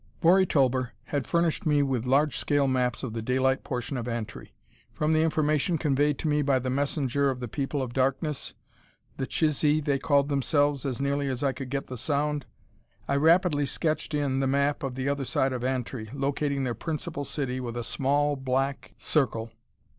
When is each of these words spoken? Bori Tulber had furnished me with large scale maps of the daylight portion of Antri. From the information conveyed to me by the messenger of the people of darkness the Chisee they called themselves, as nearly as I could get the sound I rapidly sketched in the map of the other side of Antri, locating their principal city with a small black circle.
Bori 0.19 0.47
Tulber 0.47 0.93
had 1.03 1.27
furnished 1.27 1.63
me 1.67 1.83
with 1.83 2.07
large 2.07 2.35
scale 2.35 2.67
maps 2.67 3.03
of 3.03 3.13
the 3.13 3.21
daylight 3.21 3.63
portion 3.63 3.97
of 3.97 4.07
Antri. 4.07 4.55
From 4.91 5.13
the 5.13 5.21
information 5.21 5.77
conveyed 5.77 6.17
to 6.17 6.27
me 6.27 6.41
by 6.41 6.57
the 6.57 6.71
messenger 6.71 7.29
of 7.29 7.39
the 7.39 7.47
people 7.47 7.83
of 7.83 7.93
darkness 7.93 8.55
the 9.17 9.27
Chisee 9.27 9.79
they 9.79 9.99
called 9.99 10.27
themselves, 10.27 10.87
as 10.87 10.99
nearly 10.99 11.27
as 11.27 11.43
I 11.43 11.51
could 11.51 11.69
get 11.69 11.85
the 11.85 11.97
sound 11.97 12.47
I 13.07 13.15
rapidly 13.15 13.67
sketched 13.67 14.15
in 14.15 14.39
the 14.39 14.47
map 14.47 14.81
of 14.81 14.95
the 14.95 15.07
other 15.07 15.23
side 15.23 15.53
of 15.53 15.63
Antri, 15.63 16.09
locating 16.13 16.63
their 16.63 16.73
principal 16.73 17.23
city 17.23 17.59
with 17.59 17.77
a 17.77 17.83
small 17.83 18.35
black 18.35 18.95
circle. 18.97 19.51